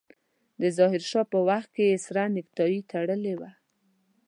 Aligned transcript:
د 0.61 0.63
ظاهر 0.77 1.01
شاه 1.09 1.25
په 1.31 1.39
وخت 1.49 1.69
کې 1.75 1.83
يې 1.91 1.97
سره 2.05 2.21
نيکټايي 2.35 2.79
تړلې 2.91 3.33
وه. 3.39 3.51